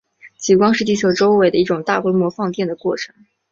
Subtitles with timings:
[0.35, 3.13] 极光是地球周围的一种大规模放电的过程。